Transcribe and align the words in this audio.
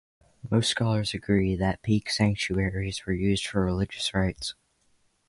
Most 0.49 0.67
scholars 0.69 1.13
agree 1.13 1.55
that 1.55 1.83
peak 1.83 2.09
sanctuaries 2.09 3.05
were 3.05 3.13
used 3.13 3.45
for 3.45 3.63
religious 3.63 4.15
rites. 4.15 4.55